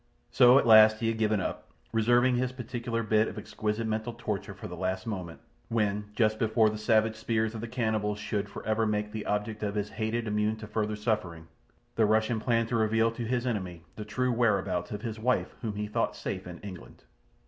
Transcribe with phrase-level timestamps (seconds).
[0.31, 4.55] So at last he had given up, reserving his particular bit of exquisite mental torture
[4.55, 8.65] for the last moment, when, just before the savage spears of the cannibals should for
[8.65, 11.49] ever make the object of his hatred immune to further suffering,
[11.97, 15.75] the Russian planned to reveal to his enemy the true whereabouts of his wife whom
[15.75, 17.03] he thought safe in England.